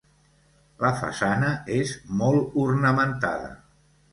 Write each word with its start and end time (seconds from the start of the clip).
La 0.83 0.91
façana 1.01 1.51
és 1.75 1.93
molt 2.23 2.59
ornamentada. 2.65 3.53